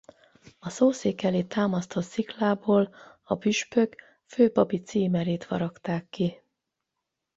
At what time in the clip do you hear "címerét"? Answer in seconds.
4.81-5.43